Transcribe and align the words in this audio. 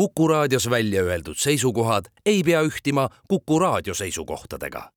Kuku 0.00 0.28
raadios 0.28 0.70
välja 0.70 1.02
öeldud 1.02 1.36
seisukohad 1.36 2.04
ei 2.26 2.42
pea 2.42 2.62
ühtima 2.62 3.08
Kuku 3.28 3.58
raadio 3.58 3.94
seisukohtadega. 3.94 4.90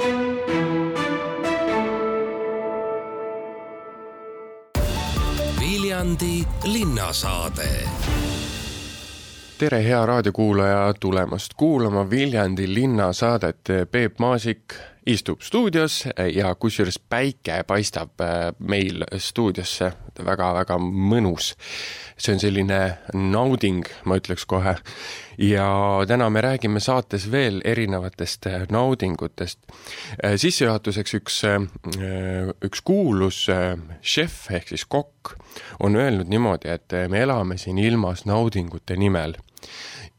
Viljandi 5.60 6.44
linnasaade 6.64 7.70
tere, 9.58 9.84
hea 9.84 10.06
raadiokuulaja, 10.06 10.94
tulemast 11.00 11.54
kuulama 11.58 12.10
Viljandi 12.10 12.74
linnasaadet. 12.74 13.60
Peep 13.92 14.20
Maasik 14.20 14.74
istub 15.06 15.42
stuudios 15.42 16.04
ja 16.34 16.54
kusjuures 16.56 17.00
päike 17.10 17.64
paistab 17.68 18.22
äh, 18.24 18.54
meil 18.60 19.04
stuudiosse 19.18 19.92
väga-väga 20.24 20.78
mõnus. 20.80 21.54
see 22.18 22.36
on 22.36 22.40
selline 22.40 22.80
nauding, 23.14 23.84
ma 24.06 24.16
ütleks 24.22 24.46
kohe. 24.48 24.76
ja 25.38 25.68
täna 26.08 26.30
me 26.30 26.42
räägime 26.42 26.80
saates 26.80 27.32
veel 27.32 27.62
erinevatest 27.66 28.48
äh, 28.48 28.66
naudingutest. 28.72 29.60
Äh, 30.24 30.38
sissejuhatuseks 30.38 31.14
üks, 31.20 31.42
üks 32.64 32.82
kuulus 32.82 33.48
šef 34.02 34.52
ehk 34.52 34.72
siis 34.72 34.86
kokk 34.86 35.36
on 35.80 35.96
öelnud 35.96 36.30
niimoodi, 36.32 36.70
et 36.70 36.96
me 37.10 37.22
elame 37.22 37.58
siin 37.58 37.78
ilmas 37.78 38.26
naudingute 38.26 38.96
nimel 38.98 39.36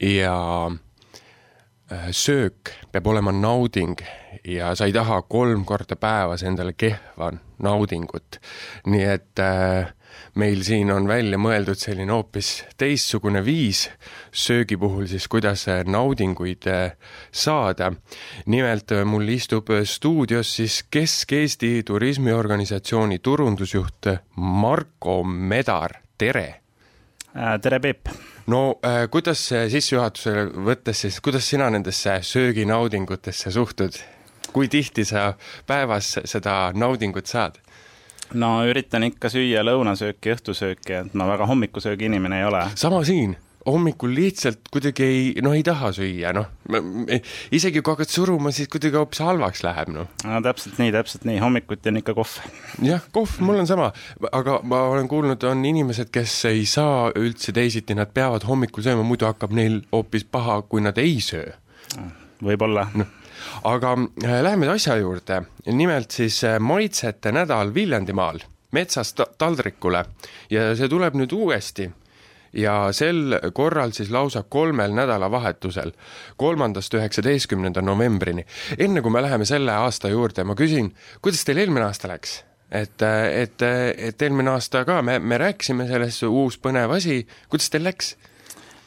ja 0.01 0.71
söök 2.11 2.71
peab 2.93 3.07
olema 3.07 3.33
nauding 3.33 3.99
ja 4.45 4.75
sa 4.75 4.87
ei 4.89 4.93
taha 4.93 5.23
kolm 5.23 5.65
korda 5.65 5.97
päevas 5.97 6.43
endale 6.43 6.73
kehva 6.73 7.33
naudingut. 7.59 8.41
nii 8.87 9.05
et 9.05 9.39
äh, 9.39 9.93
meil 10.35 10.63
siin 10.67 10.91
on 10.95 11.09
välja 11.09 11.39
mõeldud 11.41 11.79
selline 11.79 12.13
hoopis 12.15 12.51
teistsugune 12.81 13.43
viis 13.45 13.87
söögi 14.35 14.79
puhul 14.81 15.07
siis, 15.11 15.29
kuidas 15.31 15.67
äh, 15.69 15.85
naudinguid 15.87 16.67
äh, 16.71 16.97
saada. 17.33 17.93
nimelt 18.47 18.93
äh, 18.93 19.05
mul 19.05 19.29
istub 19.29 19.71
stuudios 19.85 20.57
siis 20.57 20.83
Kesk-Eesti 20.91 21.83
Turismiorganisatsiooni 21.87 23.19
turundusjuht 23.19 24.13
Marko 24.37 25.23
Medar, 25.25 26.01
tere! 26.19 26.64
Tere, 27.63 27.81
Peep! 27.81 28.09
no 28.47 28.79
kuidas 29.11 29.41
sissejuhatusele 29.49 30.49
võttes 30.67 31.05
siis, 31.05 31.21
kuidas 31.25 31.49
sina 31.51 31.71
nendesse 31.71 32.19
sööginaudingutesse 32.23 33.51
suhtud? 33.51 33.99
kui 34.55 34.69
tihti 34.69 35.05
sa 35.05 35.33
päevas 35.67 36.19
seda 36.25 36.73
naudingut 36.75 37.27
saad? 37.27 37.59
no 38.35 38.57
üritan 38.69 39.09
ikka 39.09 39.31
süüa 39.33 39.65
lõunasööki, 39.67 40.35
õhtusööki, 40.37 41.01
et 41.01 41.15
ma 41.15 41.27
väga 41.29 41.47
hommikusöögi 41.51 42.07
inimene 42.11 42.43
ei 42.43 42.47
ole. 42.51 42.63
sama 42.75 43.03
siin 43.05 43.37
hommikul 43.67 44.13
lihtsalt 44.15 44.69
kuidagi 44.73 45.05
ei, 45.05 45.23
noh, 45.45 45.55
ei 45.57 45.63
taha 45.67 45.91
süüa, 45.97 46.33
noh. 46.37 46.49
isegi 47.55 47.81
kui 47.81 47.95
hakkad 47.95 48.13
suruma, 48.13 48.53
siis 48.55 48.69
kuidagi 48.73 48.99
hoopis 48.99 49.23
halvaks 49.25 49.65
läheb, 49.65 49.91
noh. 49.95 50.13
no 50.27 50.41
täpselt 50.45 50.79
nii, 50.83 50.93
täpselt 50.95 51.27
nii, 51.29 51.39
hommikuti 51.43 51.93
on 51.93 52.01
ikka 52.03 52.17
kohv. 52.19 52.37
jah, 52.85 53.05
kohv, 53.15 53.39
mul 53.45 53.63
on 53.63 53.71
sama, 53.71 53.91
aga 54.33 54.61
ma 54.69 54.85
olen 54.93 55.09
kuulnud, 55.11 55.49
on 55.49 55.65
inimesed, 55.69 56.13
kes 56.15 56.37
ei 56.53 56.65
saa 56.69 57.11
üldse 57.19 57.55
teisiti, 57.57 57.97
nad 57.99 58.13
peavad 58.15 58.47
hommikul 58.49 58.85
sööma, 58.87 59.07
muidu 59.07 59.29
hakkab 59.31 59.55
neil 59.57 59.83
hoopis 59.93 60.27
paha, 60.29 60.61
kui 60.69 60.85
nad 60.85 60.99
ei 61.01 61.21
söö. 61.25 61.53
võib-olla 62.45 62.89
no 62.95 63.07
aga 63.65 63.93
äh, 64.25 64.41
läheme 64.43 64.69
asja 64.73 64.97
juurde, 64.97 65.43
nimelt 65.67 66.11
siis 66.11 66.43
äh, 66.45 66.59
maitsete 66.61 67.33
nädal 67.33 67.75
Viljandimaal 67.75 68.41
metsast 68.75 69.21
taldrikule 69.39 70.05
ja 70.51 70.73
see 70.77 70.89
tuleb 70.91 71.15
nüüd 71.19 71.33
uuesti 71.37 71.91
ja 72.55 72.93
sel 72.93 73.39
korral 73.55 73.93
siis 73.97 74.11
lausa 74.15 74.43
kolmel 74.43 74.95
nädalavahetusel, 74.95 75.93
kolmandast 76.37 76.95
üheksateistkümnenda 76.95 77.83
novembrini. 77.83 78.47
enne 78.79 79.03
kui 79.03 79.11
me 79.11 79.23
läheme 79.23 79.45
selle 79.45 79.73
aasta 79.73 80.09
juurde, 80.09 80.45
ma 80.45 80.55
küsin, 80.59 80.95
kuidas 81.23 81.45
teil 81.45 81.65
eelmine 81.65 81.87
aasta 81.89 82.09
läks? 82.09 82.43
et, 82.75 83.03
et, 83.03 83.63
et 83.97 84.23
eelmine 84.23 84.51
aasta 84.51 84.85
ka 84.85 85.03
me, 85.03 85.19
me 85.19 85.39
rääkisime 85.39 85.87
sellest, 85.89 86.23
uus 86.27 86.59
põnev 86.59 86.95
asi, 86.97 87.23
kuidas 87.49 87.71
teil 87.71 87.85
läks? 87.87 88.15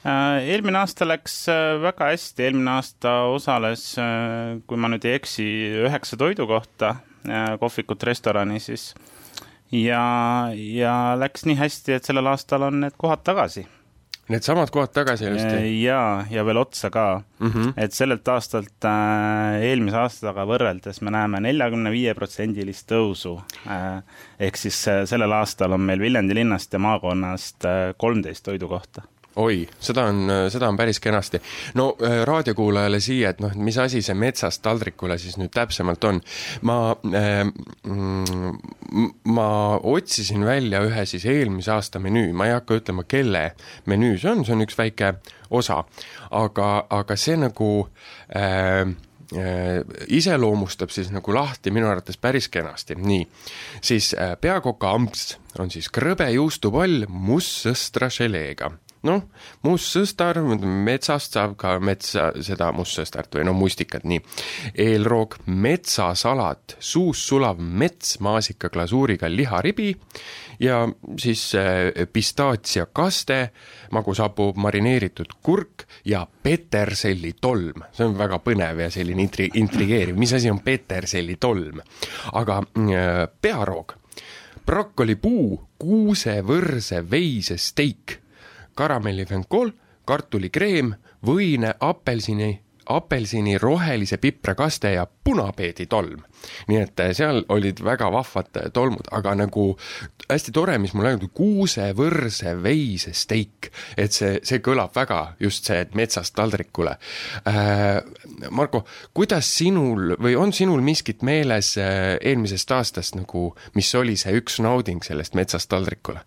Äh, 0.08 0.46
eelmine 0.54 0.80
aasta 0.80 1.08
läks 1.08 1.34
äh, 1.52 1.76
väga 1.84 2.12
hästi, 2.14 2.46
eelmine 2.46 2.78
aasta 2.78 3.14
osales, 3.34 3.90
äh, 4.00 4.56
kui 4.68 4.80
ma 4.80 4.92
nüüd 4.94 5.04
ei 5.08 5.18
eksi, 5.18 5.48
üheksa 5.88 6.20
toidukohta 6.20 6.96
kohvikut, 7.60 8.06
restorani 8.08 8.62
siis. 8.64 8.94
Ja, 9.72 10.04
ja 10.54 10.94
läks 11.20 11.48
nii 11.48 11.58
hästi, 11.60 11.98
et 11.98 12.08
sellel 12.08 12.30
aastal 12.32 12.68
on 12.70 12.82
need 12.86 12.96
kohad 12.98 13.24
tagasi. 13.28 13.66
Needsamad 14.28 14.72
kohad 14.76 14.92
tagasi 14.92 15.24
ilusti? 15.24 15.60
ja, 15.82 16.26
ja 16.32 16.44
veel 16.46 16.58
otsa 16.60 16.90
ka 16.92 17.22
mm. 17.40 17.48
-hmm. 17.48 17.74
et 17.78 17.94
sellelt 17.96 18.28
aastalt 18.28 18.86
äh, 18.86 19.62
eelmise 19.70 19.98
aastaga 19.98 20.44
võrreldes 20.46 21.00
me 21.02 21.12
näeme 21.16 21.40
neljakümne 21.40 21.92
viie 21.92 22.14
protsendilist 22.14 22.92
tõusu 22.92 23.38
äh,. 23.68 24.04
ehk 24.40 24.58
siis 24.58 24.88
äh, 24.88 25.06
sellel 25.06 25.32
aastal 25.32 25.72
on 25.72 25.82
meil 25.82 26.00
Viljandi 26.00 26.36
linnast 26.36 26.74
ja 26.74 26.80
maakonnast 26.80 27.64
kolmteist 27.98 28.44
toidukohta 28.44 29.08
oi, 29.38 29.62
seda 29.80 30.08
on, 30.10 30.32
seda 30.52 30.70
on 30.70 30.78
päris 30.78 31.00
kenasti. 31.00 31.42
no 31.78 31.92
äh, 32.02 32.22
raadiokuulajale 32.28 33.00
siia, 33.04 33.32
et 33.34 33.42
noh, 33.44 33.54
mis 33.56 33.78
asi 33.82 34.02
see 34.06 34.18
metsast 34.18 34.64
taldrikule 34.66 35.18
siis 35.22 35.38
nüüd 35.38 35.54
täpsemalt 35.54 36.04
on. 36.10 36.22
ma 36.68 36.78
äh,, 37.14 37.44
ma 39.24 39.50
otsisin 39.84 40.46
välja 40.46 40.82
ühe 40.86 41.06
siis 41.06 41.26
eelmise 41.26 41.72
aasta 41.76 42.00
menüü, 42.00 42.32
ma 42.34 42.48
ei 42.48 42.56
hakka 42.56 42.80
ütlema, 42.82 43.04
kelle 43.08 43.52
menüü 43.86 44.16
see 44.22 44.32
on, 44.32 44.46
see 44.48 44.56
on 44.56 44.64
üks 44.66 44.78
väike 44.80 45.18
osa, 45.50 45.84
aga, 46.32 46.72
aga 46.90 47.20
see 47.20 47.38
nagu 47.40 47.72
äh, 48.36 48.88
äh 49.36 49.84
iseloomustab 50.08 50.90
siis 50.94 51.12
nagu 51.12 51.34
lahti 51.36 51.72
minu 51.76 51.90
arvates 51.90 52.18
päris 52.18 52.48
kenasti, 52.50 52.96
nii. 52.96 53.28
siis 53.82 54.14
äh, 54.16 54.38
peakoka 54.42 54.92
amps 54.96 55.38
on 55.60 55.72
siis 55.74 55.90
krõbe 55.94 56.30
juustupall 56.32 57.06
mustsõstra 57.10 58.10
želeega 58.14 58.72
noh, 59.08 59.24
mustsõstar, 59.66 60.40
metsast 60.62 61.38
saab 61.38 61.56
ka 61.60 61.78
metsa, 61.84 62.30
seda 62.44 62.70
mustsõstart 62.76 63.40
või 63.40 63.48
no 63.48 63.56
mustikat, 63.58 64.06
nii. 64.08 64.22
eelroog 64.88 65.40
metsasalat, 65.48 66.78
suus 66.80 67.24
sulav 67.30 67.60
mets 67.60 68.18
maasikaglasuuriga 68.24 69.30
liharibi 69.32 69.94
ja 70.60 70.84
siis 71.20 71.50
äh, 71.56 72.08
pistaatsiakaste, 72.14 73.40
magushapu 73.92 74.52
marineeritud 74.56 75.38
kurk 75.44 75.88
ja 76.06 76.26
petersellitolm. 76.44 77.86
see 77.94 78.06
on 78.06 78.18
väga 78.18 78.42
põnev 78.44 78.84
ja 78.86 78.90
selline 78.94 79.24
intri-, 79.24 79.52
intrigeeriv, 79.62 80.18
mis 80.18 80.34
asi 80.34 80.52
on 80.52 80.60
petersellitolm? 80.66 81.82
aga 82.34 82.62
äh, 82.64 83.24
pearoog 83.42 83.98
brokolipuu, 84.68 85.62
kuusevõrse 85.80 87.00
veisesteik 87.08 88.18
karamellifenkool, 88.78 89.74
kartulikreem, 90.08 90.94
võine, 91.26 91.74
apelsini, 91.84 92.54
apelsini 92.88 93.58
rohelise 93.60 94.18
piprakaste 94.18 94.94
ja 94.94 95.08
punapeeditolm. 95.24 96.22
nii 96.68 96.78
et 96.80 97.00
eh, 97.04 97.12
seal 97.18 97.42
olid 97.52 97.82
väga 97.84 98.08
vahvad 98.14 98.60
eh, 98.62 98.70
tolmud, 98.74 99.10
aga 99.12 99.34
nagu 99.36 99.66
hästi 100.30 100.54
tore, 100.56 100.78
mis 100.80 100.94
mul 100.96 101.10
ainult 101.10 101.34
kuusevõrse 101.36 102.54
veisesteik, 102.64 103.72
et 103.98 104.16
see, 104.16 104.38
see 104.48 104.62
kõlab 104.64 104.96
väga 104.96 105.20
just 105.44 105.68
see 105.68 105.84
metsast 105.98 106.36
taldrikule 106.38 106.96
äh,. 107.50 108.00
Marko, 108.54 108.84
kuidas 109.18 109.50
sinul 109.58 110.14
või 110.22 110.36
on 110.40 110.54
sinul 110.54 110.84
miskit 110.86 111.26
meeles 111.26 111.74
eelmisest 111.82 112.72
aastast 112.72 113.18
nagu, 113.18 113.50
mis 113.76 113.90
oli 113.98 114.16
see 114.16 114.38
üks 114.38 114.62
nauding 114.64 115.04
sellest 115.04 115.36
metsast 115.36 115.74
taldrikule 115.74 116.22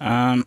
ähm.? 0.00 0.46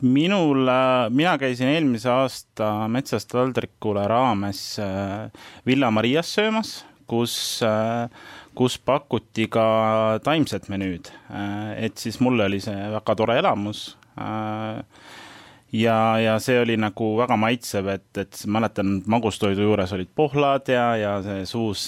Minul, 0.00 0.68
mina 1.10 1.38
käisin 1.38 1.68
eelmise 1.74 2.10
aasta 2.10 2.88
Metsast 2.88 3.30
taldrikule 3.32 4.06
raames 4.08 4.78
äh, 4.80 5.30
Villa 5.66 5.90
Marias 5.90 6.34
söömas, 6.34 6.80
kus, 7.10 7.34
äh, 7.66 8.08
kus 8.54 8.78
pakuti 8.78 9.48
ka 9.52 10.20
taimset 10.24 10.68
menüüd. 10.72 11.12
Äh, 11.30 11.84
et 11.86 11.98
siis 11.98 12.20
mulle 12.20 12.48
oli 12.48 12.60
see 12.64 12.76
väga 12.96 13.16
tore 13.16 13.38
elamus. 13.38 13.96
ja, 15.72 16.18
ja 16.18 16.34
see 16.42 16.58
oli 16.60 16.74
nagu 16.76 17.12
väga 17.16 17.36
maitsev, 17.40 17.86
et, 17.88 18.08
et 18.18 18.40
mäletan, 18.46 18.98
magustoidu 19.06 19.62
juures 19.62 19.92
olid 19.96 20.10
pohlad 20.14 20.68
ja, 20.68 20.84
ja 20.98 21.12
see 21.24 21.44
suus, 21.46 21.86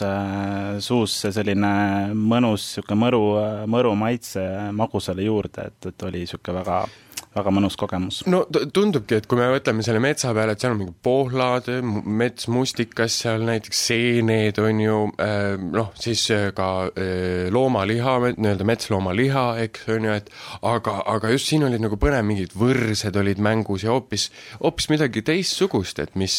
suus 0.81 1.16
see 1.25 1.32
selline 1.34 1.72
mõnus, 2.14 2.70
sihuke 2.76 2.96
mõru, 2.96 3.25
mõru 3.69 3.92
maitse 3.98 4.44
magusale 4.72 5.26
juurde, 5.26 5.66
et, 5.72 5.90
et 5.90 6.06
oli 6.08 6.25
sihuke 6.31 6.54
väga 6.56 6.84
väga 7.32 7.52
mõnus 7.55 7.76
kogemus. 7.81 8.23
no 8.31 8.43
tundubki, 8.50 9.17
et 9.19 9.26
kui 9.31 9.38
me 9.40 9.49
mõtleme 9.52 9.84
selle 9.84 10.02
metsa 10.02 10.32
peale, 10.37 10.55
et 10.55 10.62
seal 10.62 10.75
on 10.75 10.81
mingi 10.82 10.94
pohlad, 11.05 11.69
mets 11.82 12.49
mustikas, 12.52 13.17
seal 13.25 13.46
näiteks 13.49 13.82
seened 13.88 14.61
on 14.62 14.82
ju, 14.82 14.99
äh, 15.23 15.55
noh, 15.62 15.93
siis 15.99 16.25
äh, 16.34 16.50
ka 16.56 16.69
äh, 16.90 17.49
loomaliha, 17.55 18.19
nii-öelda 18.37 18.67
metsloomaliha, 18.69 19.46
eks, 19.64 19.87
on 19.96 20.08
ju, 20.08 20.19
et 20.20 20.29
aga, 20.69 20.99
aga 21.14 21.32
just 21.32 21.50
siin 21.50 21.64
olid 21.69 21.82
nagu 21.84 21.99
põnev, 22.00 22.25
mingid 22.29 22.56
võrsed 22.58 23.17
olid 23.19 23.40
mängus 23.43 23.87
ja 23.87 23.94
hoopis, 23.94 24.29
hoopis 24.61 24.90
midagi 24.93 25.25
teistsugust, 25.26 26.02
et 26.05 26.14
mis, 26.20 26.37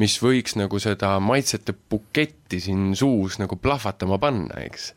mis 0.00 0.20
võiks 0.22 0.58
nagu 0.60 0.82
seda 0.82 1.16
maitsete 1.24 1.74
buketti 1.90 2.60
siin 2.60 2.90
suus 2.98 3.40
nagu 3.40 3.56
plahvatama 3.60 4.20
panna, 4.20 4.60
eks 4.66 4.92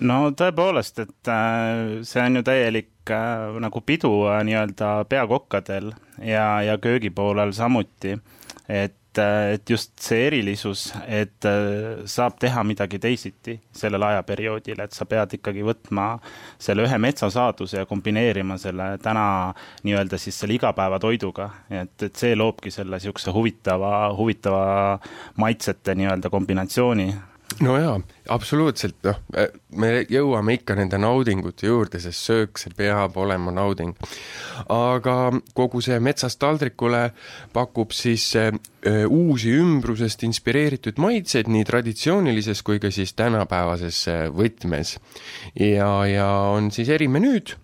no 0.00 0.18
tõepoolest, 0.34 0.98
et 1.04 1.32
see 2.06 2.24
on 2.24 2.40
ju 2.40 2.42
täielik 2.46 3.14
äh, 3.14 3.60
nagu 3.62 3.82
pidu 3.86 4.10
äh, 4.30 4.42
nii-öelda 4.46 5.04
peakokkadel 5.08 5.92
ja, 6.18 6.62
ja 6.62 6.78
köögipoolel 6.78 7.52
samuti. 7.52 8.18
et, 8.68 9.18
äh, 9.18 9.52
et 9.54 9.70
just 9.70 9.92
see 10.00 10.26
erilisus, 10.26 10.92
et 11.06 11.44
äh, 11.44 12.02
saab 12.08 12.38
teha 12.40 12.64
midagi 12.64 12.98
teisiti 12.98 13.58
sellel 13.72 14.02
ajaperioodil, 14.02 14.80
et 14.80 14.96
sa 14.96 15.04
pead 15.04 15.36
ikkagi 15.36 15.62
võtma 15.62 16.06
selle 16.58 16.86
ühe 16.88 16.98
metsasaaduse 16.98 17.82
ja 17.82 17.86
kombineerima 17.86 18.56
selle 18.58 18.96
täna 19.02 19.26
nii-öelda 19.84 20.18
siis 20.18 20.40
selle 20.40 20.56
igapäevatoiduga, 20.56 21.50
et, 21.70 21.94
et 22.02 22.16
see 22.16 22.34
loobki 22.34 22.72
selle 22.74 22.96
niisuguse 22.96 23.36
huvitava, 23.36 24.08
huvitava 24.16 24.98
maitsete 25.36 25.94
nii-öelda 25.94 26.32
kombinatsiooni 26.32 27.12
no 27.62 27.76
jaa, 27.78 27.94
absoluutselt, 28.34 28.96
noh, 29.06 29.18
me 29.78 29.90
jõuame 30.10 30.56
ikka 30.58 30.76
nende 30.78 30.98
naudingute 31.00 31.68
juurde, 31.68 32.00
sest 32.02 32.26
söök, 32.26 32.60
see 32.60 32.74
peab 32.76 33.16
olema 33.20 33.52
nauding. 33.54 33.94
aga 34.72 35.16
kogu 35.54 35.82
see 35.84 35.98
Metsast 36.00 36.40
taldrikule 36.42 37.10
pakub 37.52 37.92
siis 37.94 38.26
öö, 38.36 38.52
uusi 39.08 39.54
ümbrusest 39.58 40.22
inspireeritud 40.26 40.98
maitseid 40.98 41.50
nii 41.50 41.64
traditsioonilises 41.64 42.62
kui 42.62 42.80
ka 42.82 42.90
siis 42.90 43.14
tänapäevases 43.14 44.06
võtmes. 44.34 44.98
ja, 45.54 45.90
ja 46.06 46.30
on 46.54 46.70
siis 46.74 46.88
erimenüüd 46.88 47.56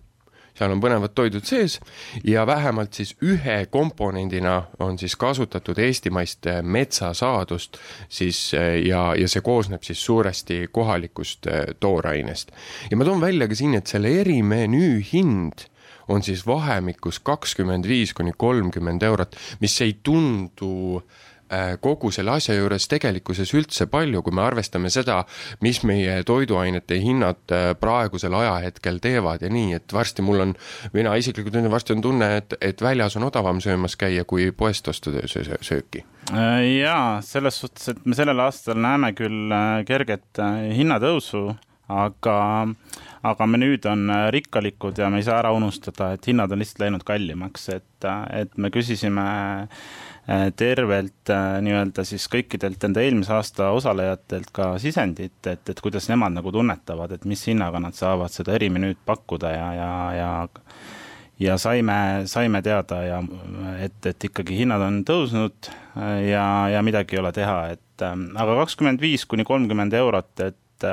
seal 0.61 0.75
on 0.75 0.81
põnevad 0.83 1.15
toidud 1.17 1.45
sees 1.47 1.79
ja 2.27 2.45
vähemalt 2.47 2.93
siis 2.97 3.15
ühe 3.25 3.65
komponendina 3.73 4.57
on 4.83 4.99
siis 5.01 5.15
kasutatud 5.19 5.79
eestimaist 5.81 6.45
eh, 6.49 6.61
metsasaadust 6.61 7.79
siis 8.09 8.43
eh, 8.57 8.77
ja, 8.85 9.11
ja 9.17 9.29
see 9.31 9.43
koosneb 9.45 9.85
siis 9.87 10.03
suuresti 10.05 10.67
kohalikust 10.71 11.49
eh, 11.49 11.73
toorainest. 11.79 12.53
ja 12.91 12.97
ma 12.97 13.07
toon 13.07 13.21
välja 13.23 13.49
ka 13.49 13.57
siin, 13.57 13.75
et 13.79 13.89
selle 13.89 14.13
erimenüü 14.21 15.01
hind 15.11 15.65
on 16.11 16.23
siis 16.25 16.43
vahemikus 16.47 17.21
kakskümmend 17.23 17.87
viis 17.87 18.13
kuni 18.13 18.33
kolmkümmend 18.37 19.03
eurot, 19.07 19.37
mis 19.61 19.77
ei 19.81 19.97
tundu 20.03 21.01
kogu 21.83 22.11
selle 22.13 22.35
asja 22.37 22.55
juures 22.55 22.87
tegelikkuses 22.91 23.51
üldse 23.57 23.87
palju, 23.91 24.21
kui 24.23 24.35
me 24.35 24.43
arvestame 24.45 24.91
seda, 24.93 25.21
mis 25.65 25.81
meie 25.87 26.21
toiduainete 26.27 26.99
hinnad 27.03 27.51
äh, 27.51 27.71
praegusel 27.79 28.35
ajahetkel 28.39 29.01
teevad 29.03 29.43
ja 29.43 29.51
nii, 29.51 29.75
et 29.79 29.95
varsti 29.95 30.23
mul 30.25 30.45
on, 30.45 30.53
mina 30.95 31.15
isiklikult 31.19 31.57
ütlen, 31.57 31.71
varsti 31.73 31.97
on 31.97 32.03
tunne, 32.05 32.29
et, 32.41 32.55
et 32.61 32.81
väljas 32.81 33.17
on 33.19 33.27
odavam 33.27 33.59
söömas 33.63 33.97
käia, 33.99 34.23
kui 34.27 34.51
poest 34.55 34.87
osta 34.91 35.11
sööki. 35.27 36.05
Äh, 36.31 36.61
jaa, 36.81 37.19
selles 37.25 37.59
suhtes, 37.63 37.91
et 37.91 38.05
me 38.05 38.15
sellel 38.17 38.39
aastal 38.45 38.79
näeme 38.79 39.11
küll 39.17 39.51
kerget 39.87 40.39
hinnatõusu, 40.77 41.49
aga 41.91 42.37
aga 43.21 43.45
menüüd 43.45 43.83
on 43.85 44.07
rikkalikud 44.33 44.97
ja 44.97 45.11
me 45.13 45.19
ei 45.21 45.25
saa 45.27 45.35
ära 45.43 45.51
unustada, 45.53 46.07
et 46.15 46.25
hinnad 46.25 46.49
on 46.49 46.57
lihtsalt 46.63 46.79
läinud 46.81 47.03
kallimaks, 47.05 47.67
et, 47.75 48.07
et 48.33 48.55
me 48.57 48.71
küsisime 48.73 49.25
äh, 49.27 49.83
Äh, 50.20 50.20
tervelt 50.55 51.29
äh, 51.33 51.57
nii-öelda 51.65 52.05
siis 52.07 52.27
kõikidelt 52.31 52.83
enda 52.87 53.03
eelmise 53.03 53.33
aasta 53.35 53.71
osalejatelt 53.75 54.51
ka 54.55 54.73
sisendit, 54.81 55.39
et, 55.49 55.63
et 55.69 55.81
kuidas 55.83 56.07
nemad 56.11 56.35
nagu 56.35 56.53
tunnetavad, 56.53 57.15
et 57.15 57.25
mis 57.29 57.43
hinnaga 57.49 57.81
nad 57.83 57.97
saavad 57.97 58.33
seda 58.33 58.55
erimenüüd 58.57 59.01
pakkuda 59.05 59.53
ja, 59.55 59.69
ja, 59.77 59.93
ja 60.17 60.31
ja 61.41 61.55
saime, 61.57 62.27
saime 62.29 62.61
teada 62.61 62.99
ja 63.01 63.17
et, 63.81 63.97
et 64.05 64.27
ikkagi 64.29 64.59
hinnad 64.59 64.83
on 64.85 64.99
tõusnud 65.07 65.71
äh, 65.71 66.27
ja, 66.29 66.45
ja 66.75 66.83
midagi 66.85 67.17
ei 67.17 67.23
ole 67.23 67.33
teha, 67.35 67.57
et 67.73 68.05
aga 68.05 68.59
kakskümmend 68.63 69.01
viis 69.01 69.25
kuni 69.29 69.45
kolmkümmend 69.45 69.93
eurot, 69.93 70.33
et 70.41 70.85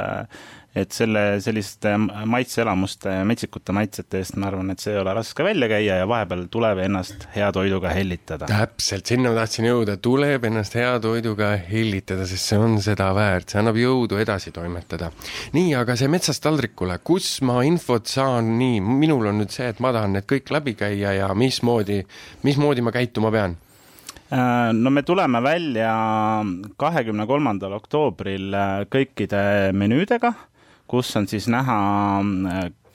et 0.82 0.94
selle 0.94 1.24
selliste 1.42 1.94
maitseelamuste 1.98 3.18
metsikute 3.28 3.74
maitsete 3.76 4.22
eest 4.22 4.38
ma 4.40 4.48
arvan, 4.50 4.72
et 4.72 4.82
see 4.82 4.94
ei 4.94 5.00
ole 5.00 5.14
raske 5.16 5.44
välja 5.46 5.68
käia 5.70 5.98
ja 6.00 6.08
vahepeal 6.08 6.46
tuleb 6.52 6.82
ennast 6.84 7.28
hea 7.34 7.50
toiduga 7.54 7.92
hellitada. 7.94 8.48
täpselt, 8.50 9.06
sinna 9.10 9.32
ma 9.32 9.40
tahtsin 9.42 9.68
jõuda, 9.68 9.98
tuleb 10.02 10.48
ennast 10.48 10.76
hea 10.78 10.94
toiduga 11.02 11.52
hellitada, 11.68 12.26
sest 12.28 12.52
see 12.52 12.60
on 12.62 12.78
seda 12.84 13.10
väärt, 13.16 13.50
see 13.52 13.60
annab 13.62 13.78
jõudu 13.80 14.20
edasi 14.22 14.52
toimetada. 14.54 15.12
nii, 15.56 15.72
aga 15.78 15.96
see 15.98 16.10
Metsast 16.12 16.42
taldrikule, 16.44 16.98
kus 17.04 17.38
ma 17.46 17.60
infot 17.66 18.10
saan, 18.10 18.54
nii, 18.60 18.80
minul 18.80 19.30
on 19.30 19.42
nüüd 19.42 19.54
see, 19.54 19.70
et 19.72 19.80
ma 19.84 19.92
tahan 19.94 20.18
need 20.18 20.28
kõik 20.28 20.52
läbi 20.54 20.76
käia 20.78 21.14
ja 21.20 21.32
mismoodi, 21.34 22.02
mismoodi 22.46 22.84
ma 22.84 22.94
käituma 22.94 23.32
pean 23.34 23.56
äh, 24.32 24.70
no 24.72 24.90
me 24.94 25.02
tuleme 25.02 25.42
välja 25.44 25.94
kahekümne 26.80 27.26
kolmandal 27.26 27.78
oktoobril 27.78 28.54
äh, 28.54 28.84
kõikide 28.92 29.42
menüüdega 29.76 30.34
kus 30.88 31.16
on 31.16 31.28
siis 31.28 31.48
näha, 31.52 31.78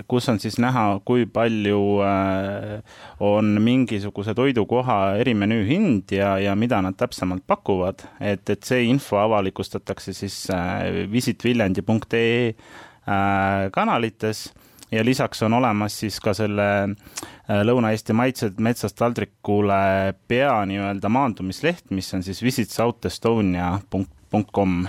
kus 0.08 0.30
on 0.30 0.40
siis 0.42 0.58
näha, 0.62 1.00
kui 1.06 1.26
palju 1.30 2.00
äh, 2.04 2.82
on 3.24 3.62
mingisuguse 3.62 4.34
toidukoha 4.38 5.16
erimenüü 5.22 5.66
hind 5.68 6.12
ja, 6.16 6.38
ja 6.42 6.56
mida 6.60 6.82
nad 6.84 6.96
täpsemalt 7.00 7.44
pakuvad, 7.48 8.00
et, 8.20 8.50
et 8.50 8.64
see 8.66 8.84
info 8.90 9.18
avalikustatakse 9.22 10.14
siis 10.18 10.50
äh, 10.54 10.84
visitviljandi.ee 11.12 12.50
äh, 12.50 12.56
kanalites. 13.74 14.54
Ja 14.94 15.06
lisaks 15.06 15.42
on 15.42 15.54
olemas 15.58 16.00
siis 16.04 16.20
ka 16.22 16.34
selle 16.38 16.64
Lõuna-Eesti 17.50 18.14
maitsed 18.14 18.60
metsast 18.62 18.94
taldrikule 19.00 20.14
pea 20.30 20.66
nii-öelda 20.70 21.10
maandumisleht, 21.10 21.90
mis 21.90 22.14
on 22.14 22.22
siis 22.22 22.44
visitsouthestonia.com 22.46 24.86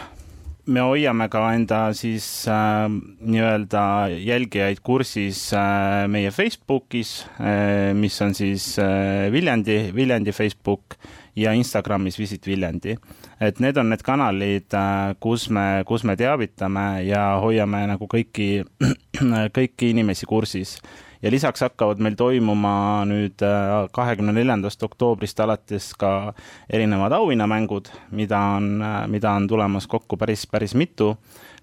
me 0.66 0.80
hoiame 0.80 1.26
ka 1.32 1.42
enda 1.54 1.80
siis 1.96 2.26
äh, 2.48 2.86
nii-öelda 2.88 3.82
jälgijaid 4.16 4.80
kursis 4.84 5.52
äh, 5.56 6.06
meie 6.08 6.30
Facebookis 6.32 7.26
äh,, 7.40 7.92
mis 7.94 8.16
on 8.22 8.34
siis 8.34 8.78
äh, 8.78 9.30
Viljandi, 9.32 9.92
Viljandi 9.94 10.32
Facebook 10.32 10.96
ja 11.36 11.52
Instagramis 11.52 12.18
Visit 12.18 12.46
Viljandi. 12.46 12.96
et 13.40 13.60
need 13.60 13.76
on 13.76 13.90
need 13.90 14.02
kanalid 14.02 14.72
äh,, 14.74 15.14
kus 15.20 15.48
me, 15.50 15.84
kus 15.86 16.04
me 16.04 16.16
teavitame 16.16 17.04
ja 17.04 17.26
hoiame 17.42 17.84
nagu 17.90 18.08
kõiki, 18.08 18.64
kõiki 19.58 19.92
inimesi 19.92 20.26
kursis 20.26 20.78
ja 21.24 21.30
lisaks 21.32 21.64
hakkavad 21.64 22.02
meil 22.04 22.18
toimuma 22.20 22.74
nüüd 23.08 23.42
äh, 23.44 23.86
kahekümne 23.96 24.34
neljandast 24.36 24.82
oktoobrist 24.84 25.40
alates 25.40 25.92
ka 25.98 26.34
erinevad 26.68 27.16
auhinnamängud, 27.16 27.88
mida 28.12 28.42
on, 28.58 28.76
äh, 28.84 29.00
mida 29.08 29.32
on 29.32 29.48
tulemas 29.48 29.88
kokku 29.88 30.20
päris, 30.20 30.44
päris 30.50 30.76
mitu, 30.76 31.14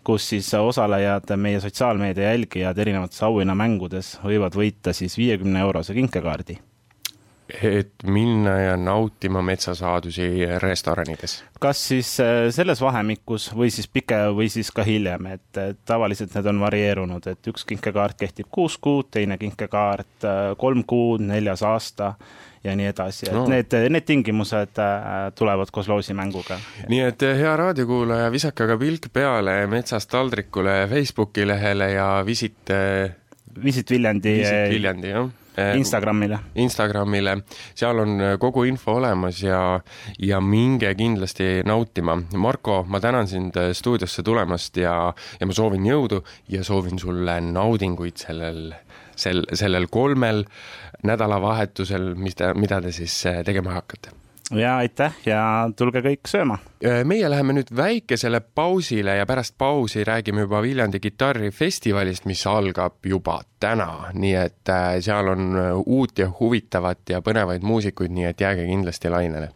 kus 0.04 0.32
siis 0.34 0.50
osalejad, 0.58 1.30
meie 1.38 1.62
sotsiaalmeedia 1.62 2.34
jälgijad 2.34 2.82
erinevates 2.82 3.22
auhinnamängudes 3.30 4.18
võivad 4.26 4.58
võita 4.58 4.98
siis 4.98 5.18
viiekümne 5.22 5.62
eurose 5.68 5.94
kinkekaardi 5.98 6.58
et 7.64 8.04
minna 8.04 8.54
ja 8.60 8.76
nautima 8.78 9.42
metsasaadusi 9.42 10.28
restoranides? 10.62 11.42
kas 11.62 11.82
siis 11.88 12.12
äh, 12.20 12.50
selles 12.50 12.82
vahemikus 12.82 13.52
või 13.56 13.70
siis 13.74 13.88
pike 13.88 14.18
või 14.36 14.50
siis 14.50 14.72
ka 14.74 14.86
hiljem, 14.88 15.28
et 15.36 15.60
tavaliselt 15.86 16.34
need 16.36 16.48
on 16.50 16.62
varieerunud, 16.64 17.28
et 17.30 17.50
üks 17.52 17.66
kinkekaart 17.70 18.18
kehtib 18.18 18.50
kuus 18.52 18.78
kuud, 18.82 19.12
teine 19.14 19.38
kinkekaart 19.42 20.26
äh, 20.26 20.40
kolm 20.58 20.86
kuud, 20.90 21.22
neljas 21.26 21.64
aasta 21.68 22.14
ja 22.64 22.76
nii 22.78 22.90
edasi, 22.92 23.28
et 23.30 23.38
no. 23.38 23.46
need, 23.50 23.76
need 23.94 24.08
tingimused 24.10 24.82
äh, 24.82 25.28
tulevad 25.38 25.74
koos 25.74 25.90
loosimänguga. 25.92 26.58
nii 26.90 27.04
et 27.10 27.28
hea 27.42 27.58
raadiokuulaja, 27.62 28.32
visake 28.34 28.66
aga 28.66 28.80
pilk 28.82 29.12
peale 29.14 29.60
Metsast 29.70 30.10
taldrikule 30.12 30.86
Facebooki 30.90 31.46
lehele 31.48 31.94
ja 31.98 32.14
visit 32.26 32.74
Visit 33.64 33.90
Viljandi. 33.92 34.38
Visit 34.40 34.70
Viljandi, 34.72 35.10
jah 35.12 35.30
Instagramile. 35.58 36.40
Instagramile, 36.64 37.36
seal 37.76 38.00
on 38.00 38.16
äh, 38.22 38.36
kogu 38.40 38.64
info 38.70 38.96
olemas 39.02 39.42
ja, 39.44 39.80
ja 40.20 40.40
minge 40.42 40.94
kindlasti 40.96 41.62
nautima. 41.68 42.16
Marko, 42.40 42.82
ma 42.88 43.02
tänan 43.04 43.28
sind 43.28 43.58
äh, 43.60 43.74
stuudiosse 43.76 44.24
tulemast 44.24 44.80
ja, 44.80 44.96
ja 45.40 45.50
ma 45.50 45.58
soovin 45.58 45.86
jõudu 45.88 46.22
ja 46.52 46.64
soovin 46.64 47.00
sulle 47.02 47.40
naudinguid 47.52 48.24
sellel, 48.24 48.72
sel, 49.16 49.44
sellel 49.54 49.90
kolmel 49.92 50.46
nädalavahetusel, 51.04 52.14
mis 52.16 52.40
te, 52.40 52.54
mida 52.56 52.80
te 52.82 52.96
siis 52.96 53.24
tegema 53.46 53.76
hakkate 53.80 54.21
ja 54.52 54.78
aitäh 54.78 55.14
ja 55.26 55.70
tulge 55.76 56.02
kõik 56.06 56.28
sööma. 56.28 56.58
meie 57.06 57.30
läheme 57.30 57.54
nüüd 57.54 57.72
väikesele 57.76 58.42
pausile 58.42 59.16
ja 59.18 59.26
pärast 59.26 59.56
pausi 59.58 60.04
räägime 60.04 60.46
juba 60.48 60.62
Viljandi 60.62 61.00
kitarrifestivalist, 61.00 62.26
mis 62.26 62.46
algab 62.48 63.06
juba 63.06 63.42
täna, 63.60 64.12
nii 64.14 64.36
et 64.36 64.70
äh, 64.70 64.98
seal 65.00 65.32
on 65.32 65.56
äh, 65.56 65.72
uut 65.86 66.20
ja 66.20 66.30
huvitavat 66.40 67.10
ja 67.10 67.22
põnevaid 67.22 67.64
muusikuid, 67.64 68.12
nii 68.12 68.32
et 68.32 68.42
jääge 68.42 68.66
kindlasti 68.66 69.10
lainele. 69.10 69.52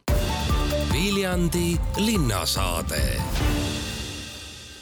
Viljandi 0.93 1.75
linnasaade 1.97 3.03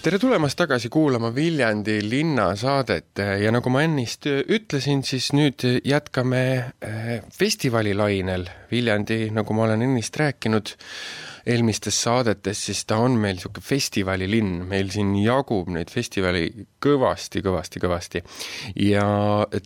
tere 0.04 0.18
tulemast 0.20 0.58
tagasi 0.60 0.90
kuulama 0.92 1.30
Viljandi 1.32 2.02
linnasaadet 2.04 3.22
ja 3.40 3.52
nagu 3.56 3.72
ma 3.72 3.86
ennist 3.86 4.26
ütlesin, 4.28 5.00
siis 5.08 5.30
nüüd 5.32 5.64
jätkame 5.88 6.42
eh, 6.84 7.22
festivalilainel. 7.32 8.44
Viljandi, 8.72 9.30
nagu 9.32 9.56
ma 9.56 9.64
olen 9.64 9.86
ennist 9.86 10.20
rääkinud 10.20 10.74
eelmistes 11.48 12.02
saadetes, 12.04 12.66
siis 12.68 12.84
ta 12.90 12.98
on 13.00 13.16
meil 13.16 13.38
niisugune 13.38 13.64
festivalilinn, 13.64 14.66
meil 14.68 14.92
siin 14.92 15.16
jagub 15.24 15.72
neid 15.72 15.92
festivali 15.92 16.50
kõvasti, 16.84 17.40
kõvasti, 17.46 17.84
kõvasti. 17.84 18.24
ja 18.84 19.08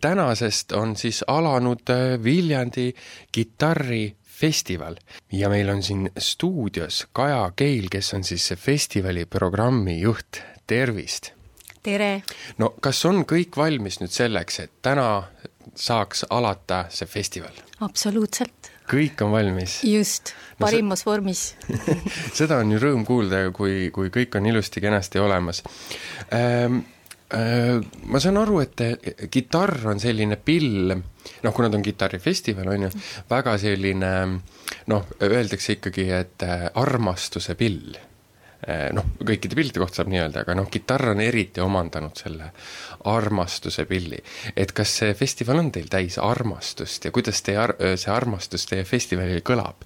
tänasest 0.02 0.78
on 0.78 0.94
siis 1.02 1.24
alanud 1.34 1.82
eh, 1.98 2.14
Viljandi 2.22 2.92
kitarri 3.34 4.06
festival 4.38 4.96
ja 5.32 5.50
meil 5.50 5.70
on 5.70 5.84
siin 5.84 6.10
stuudios 6.18 7.08
Kaja 7.14 7.52
Keil, 7.56 7.90
kes 7.92 8.14
on 8.14 8.24
siis 8.28 8.54
festivali 8.56 9.26
programmi 9.26 10.00
juht, 10.02 10.42
tervist! 10.68 11.32
tere! 11.84 12.22
no 12.58 12.74
kas 12.82 13.04
on 13.10 13.24
kõik 13.30 13.58
valmis 13.58 14.02
nüüd 14.02 14.14
selleks, 14.14 14.60
et 14.66 14.74
täna 14.86 15.10
saaks 15.76 16.28
alata 16.30 16.86
see 16.94 17.10
festival? 17.10 17.64
absoluutselt. 17.82 18.72
kõik 18.92 19.24
on 19.26 19.34
valmis? 19.34 19.80
just, 19.88 20.36
parimas 20.60 21.06
no, 21.06 21.12
vormis 21.12 21.48
seda 22.40 22.62
on 22.62 22.76
ju 22.76 22.84
rõõm 22.84 23.08
kuulda, 23.08 23.48
kui, 23.56 23.90
kui 23.96 24.14
kõik 24.14 24.38
on 24.38 24.52
ilusti-kenasti 24.54 25.24
olemas 25.24 25.64
ähm, 26.30 26.84
Äh, 26.84 26.97
ma 27.34 28.20
saan 28.24 28.38
aru, 28.40 28.62
et 28.64 28.82
kitarr 29.32 29.90
on 29.92 30.00
selline 30.00 30.38
pill, 30.40 30.94
noh, 30.96 31.54
kuna 31.54 31.70
ta 31.70 31.76
on 31.76 31.84
kitarrifestival, 31.84 32.70
on 32.72 32.86
ju, 32.88 32.92
väga 33.30 33.58
selline 33.60 34.12
noh, 34.92 35.08
öeldakse 35.24 35.78
ikkagi, 35.78 36.10
et 36.16 36.46
äh, 36.48 36.68
armastuse 36.80 37.56
pill. 37.60 37.98
Äh, 38.68 38.88
noh, 38.96 39.12
kõikide 39.20 39.58
pillide 39.60 39.82
kohta 39.84 40.02
saab 40.02 40.12
nii 40.12 40.22
öelda, 40.24 40.46
aga 40.46 40.56
noh, 40.58 40.70
kitarr 40.72 41.12
on 41.12 41.22
eriti 41.24 41.62
omandanud 41.62 42.18
selle 42.18 42.50
armastuse 43.12 43.86
pilli. 43.86 44.18
et 44.56 44.72
kas 44.76 44.96
see 45.02 45.14
festival 45.14 45.62
on 45.62 45.72
teil 45.72 45.92
täis 45.92 46.18
armastust 46.18 47.06
ja 47.06 47.12
kuidas 47.12 47.44
teie 47.46 47.60
ar-, 47.62 47.78
see 47.96 48.12
armastus 48.12 48.66
teie 48.66 48.84
festivalil 48.84 49.44
kõlab? 49.46 49.86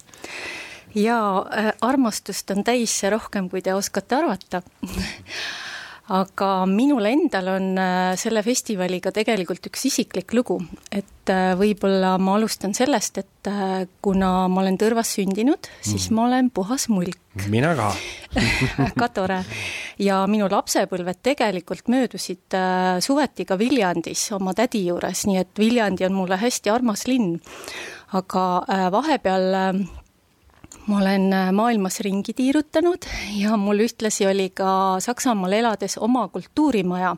jaa, 0.96 1.44
armastust 1.82 2.52
on 2.56 2.64
täis 2.64 2.96
rohkem, 3.12 3.50
kui 3.50 3.62
te 3.62 3.76
oskate 3.76 4.16
arvata 4.16 4.64
aga 6.10 6.66
minul 6.66 7.06
endal 7.06 7.48
on 7.54 7.68
äh, 7.80 8.14
selle 8.20 8.42
festivaliga 8.44 9.12
tegelikult 9.14 9.70
üks 9.70 9.86
isiklik 9.92 10.34
lugu, 10.34 10.58
et 10.90 11.30
äh, 11.30 11.54
võib-olla 11.60 12.16
ma 12.22 12.36
alustan 12.40 12.74
sellest, 12.76 13.22
et 13.22 13.50
äh, 13.52 13.86
kuna 14.04 14.48
ma 14.52 14.64
olen 14.64 14.80
Tõrvas 14.82 15.14
sündinud, 15.20 15.70
siis 15.86 16.10
mm. 16.10 16.18
ma 16.18 16.26
olen 16.26 16.50
puhas 16.54 16.88
mulk. 16.92 17.20
mina 17.48 17.76
ka 17.78 17.92
väga 18.82 19.10
tore. 19.14 19.40
ja 20.02 20.24
minu 20.28 20.50
lapsepõlved 20.52 21.22
tegelikult 21.24 21.88
möödusid 21.92 22.58
suveti 23.00 23.46
ka 23.48 23.56
Viljandis 23.62 24.26
oma 24.36 24.56
tädi 24.58 24.88
juures, 24.90 25.26
nii 25.30 25.40
et 25.44 25.54
Viljandi 25.62 26.10
on 26.10 26.18
mulle 26.18 26.42
hästi 26.42 26.74
armas 26.74 27.06
linn. 27.08 27.38
aga 28.18 28.66
vahepeal 28.92 29.86
ma 30.92 31.00
olen 31.00 31.32
äh, 31.34 31.52
maailmas 31.56 32.02
ringi 32.04 32.34
tiirutanud 32.36 33.06
ja 33.40 33.56
mul 33.60 33.86
ühtlasi 33.86 34.26
oli 34.28 34.50
ka 34.56 35.00
Saksamaal 35.00 35.56
elades 35.56 35.96
oma 36.04 36.26
kultuurimaja, 36.34 37.14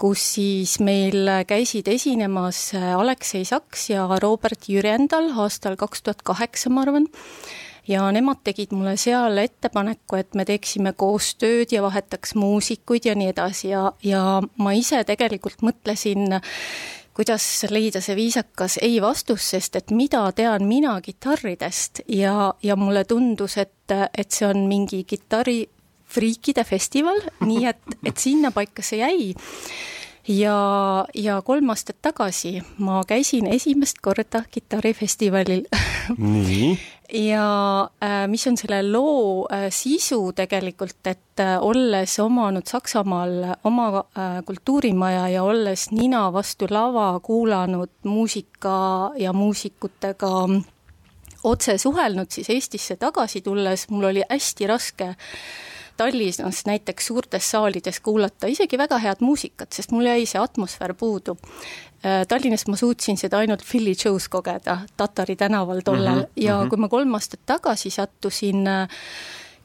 kus 0.00 0.22
siis 0.38 0.78
meil 0.80 1.28
käisid 1.48 1.90
esinemas 1.92 2.70
äh, 2.78 2.94
Aleksei 2.96 3.44
Saks 3.44 3.90
ja 3.90 4.06
Robert 4.22 4.70
Jürjendal 4.72 5.28
aastal 5.44 5.76
kaks 5.76 6.02
tuhat 6.02 6.24
kaheksa, 6.24 6.72
ma 6.72 6.86
arvan. 6.86 7.10
Ja 7.88 8.06
nemad 8.14 8.44
tegid 8.46 8.70
mulle 8.70 8.94
seal 8.96 9.40
ettepaneku, 9.42 10.16
et 10.16 10.36
me 10.38 10.46
teeksime 10.46 10.92
koostööd 10.94 11.74
ja 11.74 11.82
vahetaks 11.82 12.36
muusikuid 12.38 13.08
ja 13.10 13.16
nii 13.18 13.32
edasi 13.34 13.72
ja, 13.72 13.88
ja 14.06 14.22
ma 14.62 14.74
ise 14.78 15.02
tegelikult 15.04 15.64
mõtlesin 15.66 16.38
kuidas 17.14 17.44
leida 17.70 18.00
see 18.00 18.16
viisakas 18.16 18.78
ei 18.82 19.00
vastus, 19.02 19.50
sest 19.54 19.76
et 19.76 19.90
mida 19.92 20.24
tean 20.36 20.64
mina 20.68 20.94
kitarridest 21.04 22.04
ja, 22.08 22.52
ja 22.62 22.76
mulle 22.76 23.04
tundus, 23.04 23.58
et, 23.60 23.92
et 23.92 24.30
see 24.30 24.46
on 24.48 24.64
mingi 24.68 25.04
kitarrifriikide 25.08 26.64
festival, 26.64 27.20
nii 27.44 27.66
et, 27.68 27.98
et 28.04 28.16
sinnapaika 28.16 28.84
see 28.86 29.02
jäi 29.02 29.34
ja, 30.28 31.04
ja 31.14 31.42
kolm 31.42 31.70
aastat 31.74 31.98
tagasi 32.02 32.62
ma 32.78 33.02
käisin 33.06 33.46
esimest 33.46 33.98
korda 34.02 34.44
kitarrifestivalil 34.50 35.64
nii? 36.18 36.72
ja 37.12 37.46
äh, 38.02 38.28
mis 38.28 38.46
on 38.46 38.56
selle 38.56 38.80
loo 38.86 39.46
äh, 39.52 39.66
sisu 39.70 40.32
tegelikult, 40.36 41.00
et 41.06 41.40
äh, 41.40 41.56
olles 41.60 42.18
omanud 42.20 42.66
Saksamaal 42.66 43.56
oma 43.64 44.04
kultuurimaja 44.46 45.28
ja 45.28 45.42
olles 45.42 45.90
nina 45.90 46.26
vastu 46.32 46.66
lava 46.70 47.20
kuulanud 47.20 47.90
muusika 48.04 49.12
ja 49.16 49.32
muusikutega 49.32 50.32
otse 51.44 51.78
suhelnud, 51.78 52.30
siis 52.30 52.50
Eestisse 52.50 52.96
tagasi 52.96 53.42
tulles 53.42 53.88
mul 53.90 54.10
oli 54.12 54.22
hästi 54.30 54.66
raske 54.66 55.14
Tallinnas 55.96 56.66
näiteks 56.66 57.06
suurtes 57.06 57.50
saalides 57.50 58.00
kuulata 58.00 58.46
isegi 58.46 58.78
väga 58.78 58.98
head 58.98 59.20
muusikat, 59.20 59.72
sest 59.72 59.92
mul 59.92 60.06
jäi 60.06 60.26
see 60.26 60.40
atmosfäär 60.40 60.94
puudu. 60.94 61.36
Äh, 62.04 62.26
Tallinnas 62.28 62.66
ma 62.66 62.76
suutsin 62.76 63.16
seda 63.16 63.38
ainult 63.38 63.62
Philly 63.70 63.94
Joe's 64.04 64.28
kogeda 64.28 64.78
Tatari 64.96 65.36
tänaval 65.36 65.80
tollal 65.84 66.16
mm 66.16 66.22
-hmm, 66.22 66.42
ja 66.44 66.56
mm 66.56 66.64
-hmm. 66.64 66.68
kui 66.68 66.78
ma 66.78 66.88
kolm 66.88 67.14
aastat 67.14 67.40
tagasi 67.46 67.90
sattusin 67.90 68.66
äh, 68.66 68.88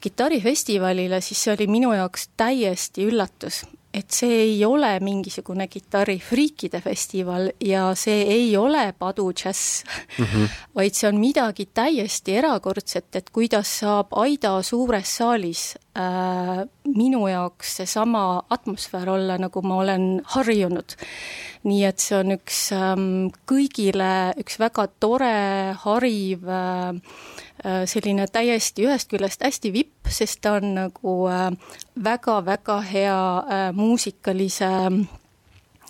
kitarrifestivalile, 0.00 1.20
siis 1.20 1.44
see 1.44 1.54
oli 1.54 1.66
minu 1.66 1.92
jaoks 1.92 2.28
täiesti 2.36 3.06
üllatus, 3.08 3.64
et 3.94 4.10
see 4.12 4.40
ei 4.42 4.64
ole 4.64 4.90
mingisugune 5.00 5.64
kitarrifriikide 5.68 6.80
festival 6.84 7.48
ja 7.64 7.86
see 7.96 8.20
ei 8.28 8.50
ole 8.56 8.92
padu 8.98 9.30
džäss 9.32 9.84
mm, 10.18 10.24
-hmm. 10.24 10.48
vaid 10.76 10.94
see 10.94 11.08
on 11.08 11.20
midagi 11.20 11.68
täiesti 11.74 12.36
erakordset, 12.36 13.16
et 13.16 13.30
kuidas 13.30 13.78
saab 13.80 14.12
Aida 14.12 14.62
suures 14.62 15.16
saalis 15.16 15.78
äh, 15.96 16.68
minu 16.84 17.28
jaoks 17.28 17.76
seesama 17.76 18.42
atmosfäär 18.50 19.10
olla, 19.10 19.38
nagu 19.38 19.62
ma 19.62 19.76
olen 19.76 20.22
harjunud. 20.24 20.96
nii 21.64 21.84
et 21.84 21.98
see 21.98 22.18
on 22.18 22.32
üks 22.32 22.72
ähm, 22.72 23.28
kõigile 23.50 24.32
üks 24.38 24.58
väga 24.58 24.86
tore, 25.00 25.74
hariv 25.84 26.48
äh, 26.48 26.94
selline 27.86 28.26
täiesti 28.32 28.84
ühest 28.86 29.10
küljest 29.10 29.42
hästi 29.42 29.72
vipp, 29.74 30.10
sest 30.10 30.40
ta 30.44 30.52
on 30.60 30.74
nagu 30.76 31.14
väga-väga 32.04 32.76
äh, 32.78 32.92
hea 32.92 33.20
äh, 33.38 33.64
muusikalise 33.74 34.68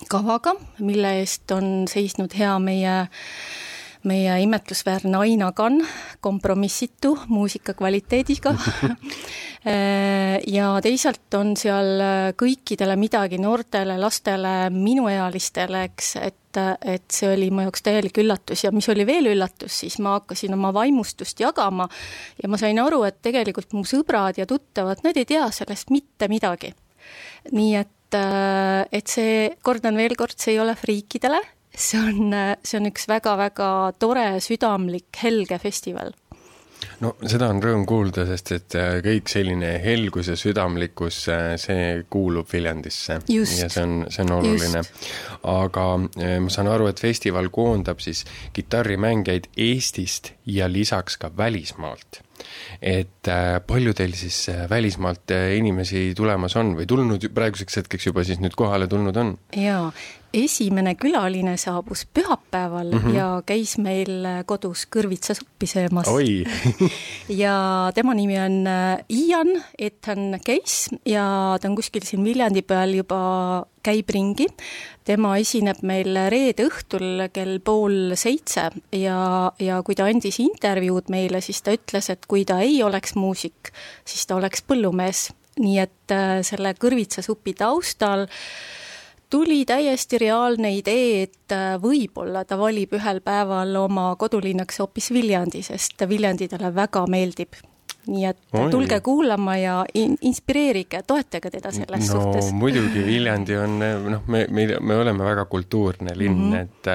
kavaga, 0.09 0.55
mille 0.79 1.19
eest 1.19 1.51
on 1.51 1.85
seisnud 1.91 2.33
hea 2.37 2.55
meie 2.63 2.95
meie 4.07 4.37
imetlusväärne 4.43 5.17
Aina 5.17 5.51
Kann, 5.51 5.81
kompromissitu 6.21 7.17
muusika 7.27 7.73
kvaliteediga 7.73 8.53
ja 10.57 10.69
teisalt 10.83 11.35
on 11.35 11.51
seal 11.59 11.99
kõikidele 12.39 12.95
midagi, 12.99 13.39
noortele, 13.43 13.97
lastele, 13.99 14.69
minuealistele, 14.71 15.83
eks, 15.89 16.13
et, 16.23 16.61
et 16.87 17.05
see 17.11 17.33
oli 17.33 17.51
mu 17.51 17.67
jaoks 17.67 17.83
täielik 17.83 18.21
üllatus 18.23 18.63
ja 18.63 18.71
mis 18.75 18.87
oli 18.93 19.05
veel 19.07 19.33
üllatus, 19.33 19.81
siis 19.83 19.99
ma 19.99 20.15
hakkasin 20.19 20.55
oma 20.55 20.71
vaimustust 20.75 21.43
jagama 21.43 21.89
ja 22.39 22.49
ma 22.51 22.59
sain 22.61 22.79
aru, 22.79 23.03
et 23.09 23.19
tegelikult 23.25 23.75
mu 23.75 23.83
sõbrad 23.87 24.39
ja 24.39 24.47
tuttavad, 24.47 25.03
nad 25.03 25.19
ei 25.19 25.27
tea 25.27 25.51
sellest 25.51 25.91
mitte 25.91 26.31
midagi. 26.31 26.71
nii 27.51 27.75
et, 27.75 28.19
et 28.95 29.07
see, 29.11 29.47
kordan 29.61 29.99
veel 29.99 30.15
kord, 30.15 30.39
see 30.39 30.55
ei 30.55 30.63
ole 30.63 30.79
friikidele 30.79 31.43
see 31.79 31.99
on, 31.99 32.33
see 32.63 32.79
on 32.81 32.89
üks 32.91 33.07
väga-väga 33.09 33.69
tore, 33.99 34.31
südamlik, 34.43 35.09
helge 35.23 35.59
festival 35.61 36.11
no 37.03 37.11
seda 37.27 37.49
on 37.51 37.61
rõõm 37.63 37.83
kuulda, 37.87 38.25
sest 38.29 38.53
et 38.55 38.77
äh, 38.79 38.99
kõik 39.03 39.31
selline 39.31 39.71
helgus 39.83 40.29
ja 40.31 40.37
südamlikkus, 40.39 41.19
äh, 41.33 41.51
see 41.61 42.03
kuulub 42.11 42.49
Viljandisse. 42.51 43.19
ja 43.29 43.45
see 43.47 43.83
on, 43.83 43.97
see 44.11 44.25
on 44.25 44.35
oluline. 44.39 44.83
aga 45.49 45.85
äh, 46.21 46.37
ma 46.43 46.53
saan 46.53 46.71
aru, 46.71 46.89
et 46.91 47.01
festival 47.01 47.51
koondab 47.53 48.03
siis 48.03 48.25
kitarrimängijaid 48.55 49.51
Eestist 49.57 50.33
ja 50.49 50.69
lisaks 50.71 51.19
ka 51.19 51.31
välismaalt 51.35 52.23
et 52.79 53.27
palju 53.67 53.91
teil 53.99 54.13
siis 54.15 54.45
välismaalt 54.71 55.33
inimesi 55.57 56.13
tulemas 56.15 56.55
on 56.55 56.71
või 56.77 56.85
tulnud 56.87 57.25
praeguseks 57.35 57.81
hetkeks 57.81 58.07
juba 58.07 58.23
siis 58.23 58.39
nüüd 58.39 58.55
kohale 58.55 58.87
tulnud 58.87 59.19
on? 59.19 59.33
jaa, 59.59 59.89
esimene 60.33 60.93
külaline 60.99 61.55
saabus 61.57 62.05
pühapäeval 62.13 62.91
mm 62.91 62.99
-hmm. 62.99 63.15
ja 63.15 63.41
käis 63.45 63.77
meil 63.77 64.27
kodus 64.45 64.85
kõrvitsasuppi 64.95 65.67
söömas. 65.67 66.07
ja 67.43 67.91
tema 67.95 68.13
nimi 68.13 68.39
on 68.39 68.67
äh, 68.67 69.03
Ian 69.09 69.63
Ethan 69.77 70.39
Case 70.45 70.97
ja 71.05 71.57
ta 71.61 71.67
on 71.67 71.75
kuskil 71.75 72.01
siin 72.05 72.23
Viljandi 72.23 72.61
peal 72.61 72.93
juba 72.93 73.65
käib 73.83 74.09
ringi. 74.09 74.47
tema 75.03 75.37
esineb 75.37 75.81
meil 75.81 76.17
reede 76.29 76.67
õhtul 76.67 77.29
kell 77.33 77.59
pool 77.59 78.15
seitse 78.15 78.69
ja, 78.91 79.51
ja 79.59 79.81
kui 79.83 79.95
ta 79.95 80.05
andis 80.05 80.39
intervjuud 80.39 81.09
meile, 81.09 81.41
siis 81.41 81.61
ta 81.61 81.71
ütles, 81.71 82.09
et 82.09 82.25
kui 82.25 82.45
ta 82.45 82.59
ei 82.59 82.83
oleks 82.83 83.15
muusik, 83.15 83.73
siis 84.05 84.27
ta 84.27 84.35
oleks 84.35 84.61
põllumees. 84.61 85.31
nii 85.59 85.79
et 85.79 86.11
äh, 86.11 86.41
selle 86.41 86.73
kõrvitsasupi 86.73 87.53
taustal 87.53 88.21
äh, 88.21 88.78
tuli 89.29 89.65
täiesti 89.65 90.17
reaalne 90.17 90.73
idee, 90.77 91.23
et 91.23 91.53
äh, 91.55 91.75
võib-olla 91.81 92.45
ta 92.45 92.57
valib 92.57 92.93
ühel 92.97 93.21
päeval 93.21 93.75
oma 93.75 94.11
kodulinnaks 94.19 94.79
hoopis 94.81 95.11
Viljandi, 95.13 95.63
sest 95.65 96.07
Viljandi 96.09 96.47
talle 96.49 96.73
väga 96.75 97.05
meeldib 97.07 97.59
nii 98.09 98.25
et 98.29 98.37
Oi. 98.53 98.69
tulge 98.73 98.99
kuulama 99.05 99.57
ja 99.57 99.75
in 99.93 100.17
inspireerige, 100.21 101.03
toetage 101.07 101.51
teda 101.53 101.71
selles 101.75 102.09
no, 102.09 102.21
suhtes. 102.21 102.51
muidugi, 102.61 103.05
Viljandi 103.05 103.57
on 103.57 103.79
noh, 103.79 104.25
me, 104.27 104.45
me, 104.49 104.67
me 104.81 104.99
oleme 104.99 105.25
väga 105.25 105.45
kultuurne 105.45 106.15
linn 106.17 106.37
mm, 106.37 106.53
-hmm. 106.53 106.61
et 106.61 106.89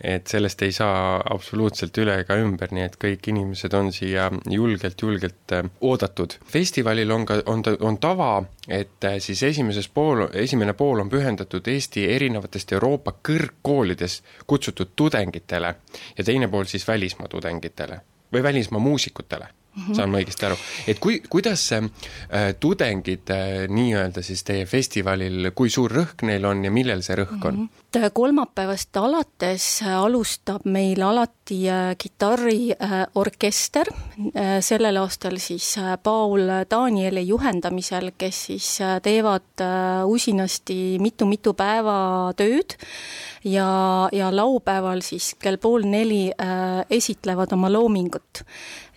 et 0.00 0.26
sellest 0.26 0.62
ei 0.62 0.72
saa 0.72 1.20
absoluutselt 1.34 1.96
üle 1.98 2.18
ega 2.22 2.36
ümber, 2.40 2.72
nii 2.74 2.84
et 2.86 2.96
kõik 3.00 3.28
inimesed 3.32 3.74
on 3.76 3.92
siia 3.94 4.28
julgelt, 4.50 5.02
julgelt 5.02 5.54
äh, 5.56 5.64
oodatud. 5.80 6.36
festivalil 6.46 7.10
on 7.10 7.26
ka, 7.26 7.40
on 7.46 7.62
ta, 7.62 7.76
on 7.80 7.98
tava, 7.98 8.42
et 8.68 9.04
äh, 9.08 9.18
siis 9.18 9.42
esimeses 9.42 9.88
pool, 9.88 10.26
esimene 10.32 10.72
pool 10.78 11.00
on 11.00 11.10
pühendatud 11.10 11.68
Eesti 11.68 12.06
erinevatest 12.14 12.72
Euroopa 12.72 13.14
kõrgkoolides 13.28 14.20
kutsutud 14.46 14.94
tudengitele 14.96 15.74
ja 16.18 16.24
teine 16.24 16.48
pool 16.48 16.68
siis 16.70 16.86
välismaa 16.88 17.28
tudengitele 17.28 18.00
või 18.32 18.42
välismaa 18.42 18.80
muusikutele 18.80 19.48
Mm 19.72 19.82
-hmm. 19.82 19.94
saan 19.96 20.10
ma 20.10 20.18
õigesti 20.18 20.46
aru, 20.46 20.56
et 20.86 20.98
kui, 20.98 21.22
kuidas 21.28 21.72
äh, 21.72 21.88
tudengid 22.60 23.30
äh, 23.30 23.68
nii-öelda 23.68 24.22
siis 24.22 24.44
teie 24.44 24.66
festivalil, 24.66 25.50
kui 25.54 25.70
suur 25.70 25.92
rõhk 25.92 26.26
neil 26.28 26.44
on 26.44 26.64
ja 26.64 26.70
millel 26.70 27.02
see 27.02 27.16
rõhk 27.16 27.40
on 27.44 27.54
mm? 27.54 27.68
-hmm 27.68 27.82
kolmapäevast 28.12 28.96
alates 28.96 29.82
alustab 29.82 30.64
meil 30.64 31.02
alati 31.02 31.68
äh, 31.68 31.92
kitarriorkester, 31.98 33.86
äh, 34.36 34.60
sellel 34.60 34.96
aastal 34.96 35.36
siis 35.42 35.76
äh, 35.78 35.98
Paul 36.02 36.48
Danieli 36.70 37.26
juhendamisel, 37.28 38.12
kes 38.18 38.44
siis 38.46 38.78
teevad 39.02 39.64
usinasti 40.06 40.98
mitu-mitu 41.00 41.52
päeva 41.54 42.32
tööd 42.36 42.76
ja, 43.44 44.08
ja 44.12 44.30
laupäeval 44.32 45.04
siis 45.04 45.34
kell 45.38 45.60
pool 45.60 45.84
neli 45.84 46.30
esitlevad 46.90 47.52
oma 47.52 47.72
loomingut. 47.72 48.44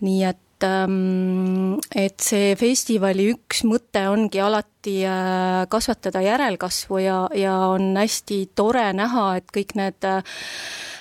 nii 0.02 0.24
et 0.24 0.45
et 0.64 2.22
see 2.22 2.56
festivali 2.56 3.30
üks 3.34 3.64
mõte 3.68 4.08
ongi 4.12 4.40
alati 4.40 4.75
äh, 5.08 5.66
kasvatada 5.70 6.22
järelkasvu 6.22 7.02
ja, 7.04 7.20
ja 7.36 7.56
on 7.74 7.94
hästi 7.98 8.42
tore 8.56 8.88
näha, 8.94 9.30
et 9.40 9.50
kõik 9.56 9.76
need 9.80 10.10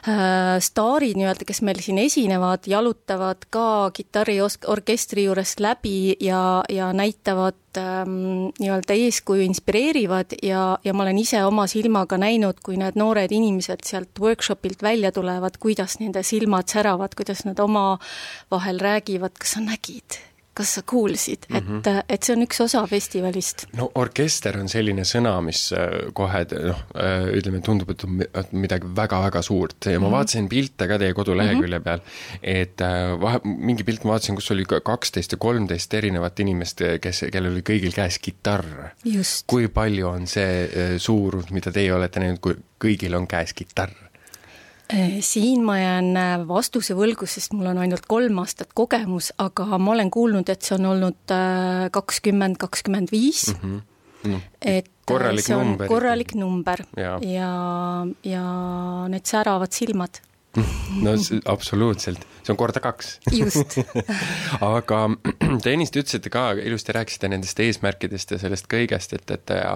Äh, 0.04 0.60
staarid 0.60 1.16
nii-öelda, 1.16 1.46
kes 1.48 1.62
meil 1.64 1.78
siin 1.80 1.96
esinevad, 2.02 2.66
jalutavad 2.68 3.46
ka 3.48 3.88
kitarriorkestri 3.96 5.22
juurest 5.24 5.62
läbi 5.64 6.12
ja, 6.20 6.60
ja 6.68 6.90
näitavad 6.92 7.80
ähm, 7.80 8.50
nii-öelda 8.58 8.98
eeskuju, 9.00 9.46
inspireerivad 9.48 10.36
ja, 10.44 10.66
ja 10.84 10.92
ma 10.92 11.06
olen 11.06 11.22
ise 11.22 11.40
oma 11.48 11.64
silmaga 11.72 12.18
näinud, 12.20 12.60
kui 12.60 12.76
need 12.76 13.00
noored 13.00 13.32
inimesed 13.32 13.88
sealt 13.88 14.20
workshopilt 14.20 14.84
välja 14.84 15.08
tulevad, 15.08 15.56
kuidas 15.56 15.96
nende 16.02 16.20
silmad 16.20 16.68
säravad, 16.68 17.16
kuidas 17.16 17.46
nad 17.48 17.64
omavahel 17.64 18.84
räägivad, 18.84 19.40
kas 19.40 19.56
sa 19.56 19.64
nägid, 19.64 20.20
kas 20.54 20.74
sa 20.76 20.82
kuulsid 20.86 21.46
mm, 21.48 21.56
-hmm. 21.56 21.78
et, 21.82 22.04
et 22.14 22.22
see 22.22 22.36
on 22.36 22.44
üks 22.46 22.60
osa 22.64 22.84
festivalist? 22.86 23.66
no 23.78 23.90
orkester 24.00 24.58
on 24.60 24.68
selline 24.70 25.04
sõna, 25.08 25.34
mis 25.44 25.66
äh, 25.76 26.12
kohe 26.14 26.44
noh, 26.52 26.82
äh, 26.94 27.26
ütleme, 27.40 27.60
tundub, 27.64 27.90
et 27.90 28.04
on 28.04 28.20
midagi 28.52 28.90
väga-väga 28.96 29.42
suurt 29.42 29.88
ja 29.90 29.98
ma 29.98 29.98
mm 29.98 30.06
-hmm. 30.06 30.16
vaatasin 30.16 30.48
pilte 30.48 30.88
ka 30.88 30.98
teie 30.98 31.14
kodulehekülje 31.14 31.78
mm 31.78 31.82
-hmm. 31.82 31.84
peal, 31.84 32.00
et 32.42 32.86
vahe, 33.20 33.40
mingi 33.44 33.84
pilt 33.84 34.04
ma 34.04 34.14
vaatasin, 34.14 34.38
kus 34.38 34.50
oli 34.50 34.64
kaksteist 34.64 35.32
ja 35.32 35.38
kolmteist 35.38 35.94
erinevat 35.94 36.40
inimest, 36.40 36.80
kes, 37.00 37.24
kellel 37.32 37.52
oli 37.52 37.62
kõigil 37.62 37.94
käes 37.94 38.18
kitarr. 38.18 38.94
kui 39.46 39.68
palju 39.68 40.08
on 40.08 40.26
see 40.26 40.98
suurus, 40.98 41.50
mida 41.50 41.72
teie 41.72 41.94
olete 41.94 42.20
näinud, 42.20 42.40
kui 42.40 42.56
kõigil 42.78 43.14
on 43.16 43.26
käes 43.26 43.54
kitarr? 43.54 44.04
Äh, 44.92 45.16
siin 45.24 45.62
ma 45.64 45.78
jään 45.78 46.10
äh, 46.20 46.42
vastuse 46.48 46.92
võlgu, 46.96 47.24
sest 47.30 47.54
mul 47.56 47.70
on 47.70 47.78
ainult 47.80 48.04
kolm 48.04 48.36
aastat 48.42 48.74
kogemus, 48.76 49.30
aga 49.40 49.78
ma 49.80 49.94
olen 49.94 50.10
kuulnud, 50.12 50.50
et 50.52 50.66
see 50.66 50.76
on 50.76 50.90
olnud 50.90 51.32
äh, 51.32 51.86
kakskümmend, 51.94 52.60
kakskümmend 52.60 53.12
viis. 53.14 53.48
Mhm. 53.54 53.82
et 54.64 54.86
korralik 55.04 55.44
see 55.44 55.52
on 55.52 55.66
number. 55.66 55.88
korralik 55.88 56.30
number 56.32 56.80
ja, 56.96 57.18
ja, 57.20 57.48
ja 58.24 58.44
need 59.12 59.28
säravad 59.28 59.68
silmad 59.76 60.16
no 61.02 61.14
absoluutselt, 61.50 62.24
see 62.42 62.52
on 62.52 62.58
korda 62.58 62.80
kaks. 62.84 63.18
just. 63.32 63.78
Aga 64.74 65.00
te 65.64 65.74
ennist 65.74 65.96
ütlesite 65.98 66.32
ka, 66.32 66.46
ilusti 66.62 66.94
rääkisite 66.96 67.30
nendest 67.32 67.60
eesmärkidest 67.64 68.34
ja 68.36 68.40
sellest 68.42 68.68
kõigest, 68.70 69.16
et, 69.18 69.34
et 69.34 69.54
ja 69.56 69.74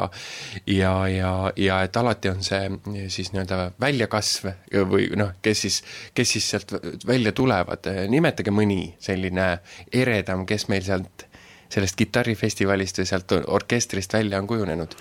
ja, 0.67 0.93
ja, 1.13 1.33
ja 1.57 1.81
et 1.87 1.97
alati 1.97 2.33
on 2.33 2.43
see 2.45 2.63
siis 3.13 3.33
nii-öelda 3.35 3.73
väljakasv 3.81 4.53
või 4.91 5.09
noh, 5.19 5.35
kes 5.43 5.65
siis, 5.67 5.81
kes 6.15 6.37
siis 6.37 6.51
sealt 6.55 6.75
välja 7.07 7.35
tulevad, 7.37 7.91
nimetage 8.11 8.55
mõni 8.55 8.95
selline 9.03 9.51
eredam, 9.93 10.47
kes 10.49 10.69
meil 10.73 10.87
sealt 10.87 11.27
sellest 11.69 11.99
kitarrifestivalist 12.01 13.03
või 13.03 13.11
sealt 13.11 13.35
orkestrist 13.45 14.15
välja 14.17 14.41
on 14.41 14.49
kujunenud 14.49 14.97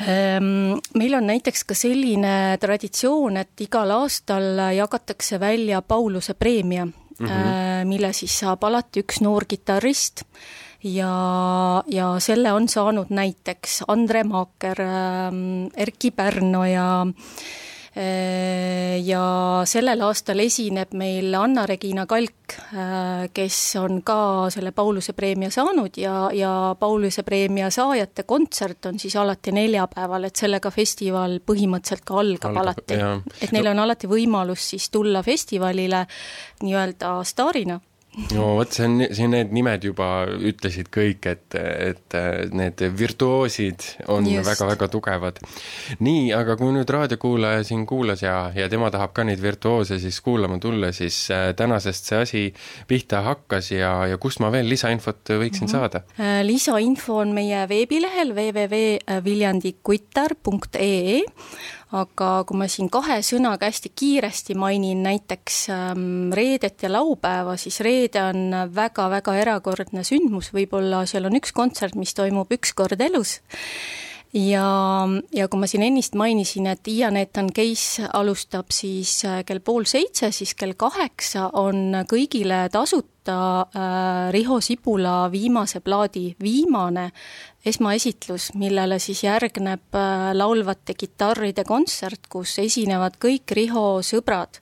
meil 0.00 1.14
on 1.14 1.26
näiteks 1.26 1.64
ka 1.64 1.74
selline 1.78 2.58
traditsioon, 2.60 3.36
et 3.36 3.60
igal 3.62 3.92
aastal 3.94 4.58
jagatakse 4.74 5.38
välja 5.40 5.82
Pauluse 5.82 6.34
preemia 6.34 6.84
mm, 6.84 7.26
-hmm. 7.26 7.86
mille 7.86 8.12
siis 8.12 8.38
saab 8.38 8.64
alati 8.64 9.04
üks 9.04 9.20
noor 9.20 9.44
kitarrist 9.44 10.24
ja, 10.82 11.82
ja 11.86 12.14
selle 12.18 12.52
on 12.52 12.68
saanud 12.68 13.06
näiteks 13.10 13.84
Andre 13.88 14.24
Maaker, 14.24 14.80
ehm, 14.80 15.68
Erkki 15.76 16.10
Pärnoja 16.10 17.06
Äh, 17.06 17.73
ja 17.94 19.24
sellel 19.70 20.00
aastal 20.02 20.40
esineb 20.42 20.96
meil 20.98 21.34
Anna-Regina 21.38 22.08
Kalk, 22.10 22.56
äh, 22.74 23.28
kes 23.34 23.58
on 23.78 24.00
ka 24.02 24.50
selle 24.50 24.72
Pauluse 24.74 25.14
preemia 25.14 25.50
saanud 25.54 25.94
ja, 26.02 26.28
ja 26.34 26.74
Pauluse 26.78 27.22
preemia 27.22 27.70
saajate 27.70 28.26
kontsert 28.26 28.90
on 28.90 28.98
siis 28.98 29.14
alati 29.16 29.54
neljapäeval, 29.54 30.26
et 30.26 30.42
sellega 30.42 30.74
festival 30.74 31.38
põhimõtteliselt 31.46 32.02
ka 32.02 32.18
algab, 32.18 32.50
algab 32.50 32.62
alati. 32.64 33.00
et 33.46 33.54
neil 33.54 33.70
on 33.70 33.84
alati 33.86 34.10
võimalus 34.10 34.70
siis 34.74 34.90
tulla 34.90 35.22
festivalile 35.22 36.04
nii-öelda 36.66 37.16
staarina 37.24 37.78
no 38.34 38.44
vot, 38.58 38.72
see 38.74 38.84
on, 38.86 38.94
siin 39.14 39.30
need 39.34 39.52
nimed 39.54 39.84
juba 39.88 40.08
ütlesid 40.28 40.88
kõik, 40.94 41.26
et, 41.30 41.54
et 41.58 42.14
need 42.54 42.82
virtuoosid 42.98 43.80
on 44.12 44.24
väga-väga 44.46 44.88
tugevad. 44.92 45.36
nii, 46.04 46.32
aga 46.36 46.56
kui 46.60 46.70
nüüd 46.74 46.90
raadiokuulaja 46.94 47.62
siin 47.66 47.86
kuulas 47.88 48.22
ja, 48.24 48.36
ja 48.54 48.68
tema 48.72 48.90
tahab 48.94 49.12
ka 49.16 49.22
neid 49.26 49.40
virtuoose 49.42 49.98
siis 50.02 50.18
kuulama 50.24 50.56
tulla, 50.62 50.88
siis 50.94 51.16
äh, 51.34 51.40
tänasest 51.56 52.04
see 52.10 52.18
asi 52.20 52.42
pihta 52.90 53.18
hakkas 53.26 53.66
ja, 53.74 53.92
ja 54.10 54.16
kust 54.22 54.38
ma 54.44 54.48
veel 54.54 54.68
lisainfot 54.70 55.22
võiksin 55.34 55.64
mm 55.66 55.68
-hmm. 55.68 55.72
saada? 55.72 55.98
Äh, 56.18 56.24
lisainfo 56.46 57.12
on 57.22 57.30
meie 57.34 57.60
veebilehel 57.68 58.34
www.viljandikuitar.ee 58.34 61.22
aga 61.92 62.30
kui 62.48 62.58
ma 62.58 62.68
siin 62.70 62.88
kahe 62.92 63.20
sõnaga 63.22 63.68
hästi 63.68 63.92
kiiresti 63.94 64.56
mainin 64.58 65.02
näiteks 65.04 65.58
ähm, 65.74 66.32
reedet 66.32 66.82
ja 66.82 66.92
laupäeva, 66.92 67.56
siis 67.60 67.80
reede 67.84 68.22
on 68.22 68.56
väga-väga 68.74 69.36
erakordne 69.42 70.04
sündmus, 70.06 70.52
võib-olla 70.54 71.04
seal 71.06 71.28
on 71.28 71.36
üks 71.38 71.52
kontsert, 71.52 71.94
mis 71.98 72.14
toimub 72.14 72.50
üks 72.56 72.72
kord 72.74 73.00
elus 73.00 73.40
ja, 74.34 74.68
ja 75.32 75.48
kui 75.48 75.60
ma 75.60 75.68
siin 75.70 75.84
ennist 75.86 76.16
mainisin, 76.18 76.66
et 76.70 76.88
Ian 76.90 77.16
Ethan 77.16 77.50
Case 77.54 78.08
alustab 78.12 78.74
siis 78.74 79.20
äh, 79.28 79.42
kell 79.46 79.62
pool 79.64 79.86
seitse, 79.88 80.30
siis 80.34 80.54
kell 80.58 80.74
kaheksa 80.78 81.50
on 81.60 82.02
kõigile 82.10 82.64
tasuta 82.74 83.38
äh, 83.62 84.28
Riho 84.34 84.60
Sibula 84.64 85.30
viimase 85.32 85.80
plaadi 85.84 86.32
viimane 86.42 87.10
esmaesitlus, 87.64 88.52
millele 88.60 88.98
siis 89.02 89.24
järgneb 89.24 89.98
äh, 89.98 90.30
laulvate 90.36 90.98
kitarride 90.98 91.64
kontsert, 91.64 92.26
kus 92.28 92.58
esinevad 92.62 93.20
kõik 93.22 93.54
Riho 93.56 94.00
sõbrad 94.04 94.60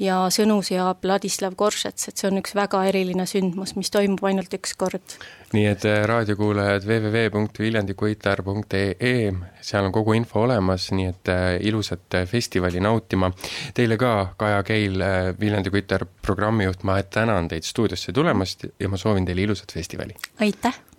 ja 0.00 0.22
sõnu 0.32 0.62
seab 0.66 1.04
Ladislav 1.06 1.54
Goršets, 1.58 2.08
et 2.08 2.16
see 2.20 2.28
on 2.30 2.38
üks 2.40 2.54
väga 2.56 2.80
eriline 2.88 3.26
sündmus, 3.28 3.74
mis 3.76 3.90
toimub 3.92 4.24
ainult 4.26 4.52
üks 4.56 4.72
kord. 4.80 5.16
nii 5.52 5.66
et 5.70 5.84
äh, 5.88 6.04
raadiokuulajad 6.08 6.82
www.viljandikuitar.ee, 6.88 9.32
seal 9.60 9.84
on 9.86 9.92
kogu 9.94 10.12
info 10.18 10.38
olemas, 10.46 10.82
nii 10.96 11.08
et 11.12 11.26
äh, 11.32 11.46
ilusat 11.68 12.10
festivali 12.30 12.80
nautima. 12.80 13.26
Teile 13.74 13.96
ka, 14.00 14.12
Kaja 14.40 14.60
Keil, 14.66 14.96
Viljandi 15.40 15.70
Kuitar 15.70 16.02
programmijuht, 16.22 16.80
ma 16.88 16.92
tänan 17.02 17.48
teid 17.50 17.64
stuudiosse 17.66 18.12
tulemast 18.12 18.64
ja 18.80 18.88
ma 18.88 18.96
soovin 19.00 19.24
teile 19.28 19.42
ilusat 19.48 19.70
festivali! 19.74 20.14
aitäh! 20.40 20.89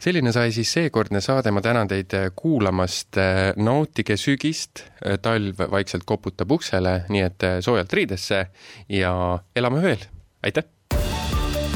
Selline 0.00 0.32
sai 0.32 0.52
siis 0.54 0.72
seekordne 0.72 1.20
saade, 1.24 1.52
ma 1.54 1.62
tänan 1.64 1.88
teid 1.90 2.14
äh, 2.16 2.28
kuulamast, 2.36 3.16
äh, 3.20 3.52
nautige 3.56 4.16
sügist, 4.20 4.84
äh, 5.04 5.18
talv 5.22 5.60
vaikselt 5.70 6.06
koputab 6.08 6.52
uksele, 6.52 7.04
nii 7.08 7.24
et 7.26 7.48
soojalt 7.64 7.92
riidesse 7.92 8.44
ja 8.88 9.14
elame 9.56 9.82
veel, 9.84 10.06
aitäh! 10.44 10.68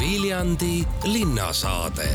Viljandi 0.01 0.85
linnasaade 1.09 2.11